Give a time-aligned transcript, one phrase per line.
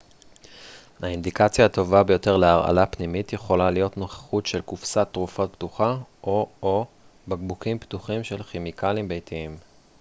[1.01, 6.85] האינדיקציה הטובה ביותר להרעלה פנימית יכולה להיות נוכחות של קופסת תרופות פתוחה או או
[7.27, 9.57] בקבוקים פתוחים של כימיקלים ביתיים